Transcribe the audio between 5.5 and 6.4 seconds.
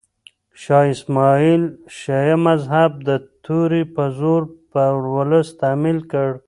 تحمیل کړ.